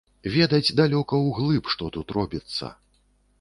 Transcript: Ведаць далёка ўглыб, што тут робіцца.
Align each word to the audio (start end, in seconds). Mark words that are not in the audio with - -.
Ведаць 0.35 0.75
далёка 0.79 1.19
ўглыб, 1.27 1.69
што 1.75 1.91
тут 1.99 2.15
робіцца. 2.19 2.73